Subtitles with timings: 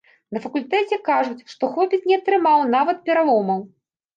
[0.35, 3.65] На факультэце кажуць, што хлопец не атрымаў нават пераломаў.